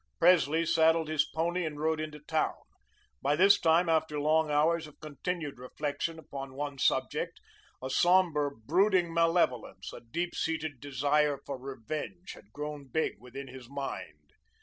Presley 0.17 0.65
saddled 0.65 1.07
his 1.09 1.25
pony 1.25 1.63
and 1.63 1.79
rode 1.79 2.01
into 2.01 2.17
town. 2.19 2.55
By 3.21 3.35
this 3.35 3.59
time, 3.59 3.87
after 3.87 4.19
long 4.19 4.49
hours 4.49 4.87
of 4.87 4.99
continued 4.99 5.59
reflection 5.59 6.17
upon 6.17 6.55
one 6.55 6.79
subject, 6.79 7.39
a 7.83 7.89
sombre 7.91 8.49
brooding 8.49 9.13
malevolence, 9.13 9.93
a 9.93 9.99
deep 10.01 10.33
seated 10.33 10.79
desire 10.79 11.35
of 11.47 11.61
revenge, 11.61 12.33
had 12.33 12.51
grown 12.51 12.87
big 12.87 13.19
within 13.19 13.47
his 13.47 13.69
mind. 13.69 14.33